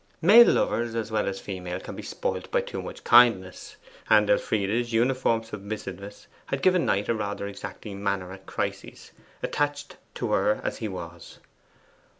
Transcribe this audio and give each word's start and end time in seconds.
Male 0.19 0.47
lovers 0.53 0.95
as 0.95 1.11
well 1.11 1.27
as 1.27 1.39
female 1.39 1.79
can 1.79 1.95
be 1.95 2.01
spoilt 2.01 2.49
by 2.49 2.61
too 2.61 2.81
much 2.81 3.03
kindness, 3.03 3.75
and 4.09 4.31
Elfride's 4.31 4.91
uniform 4.91 5.43
submissiveness 5.43 6.25
had 6.47 6.63
given 6.63 6.87
Knight 6.87 7.07
a 7.07 7.13
rather 7.13 7.45
exacting 7.45 8.01
manner 8.01 8.31
at 8.31 8.47
crises, 8.47 9.11
attached 9.43 9.97
to 10.15 10.31
her 10.31 10.59
as 10.63 10.77
he 10.77 10.87
was. 10.87 11.37